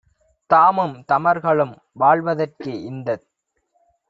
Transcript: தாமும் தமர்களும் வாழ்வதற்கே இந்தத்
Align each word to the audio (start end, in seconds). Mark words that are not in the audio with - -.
தாமும் 0.49 0.95
தமர்களும் 1.07 1.73
வாழ்வதற்கே 1.99 2.75
இந்தத் 2.83 3.27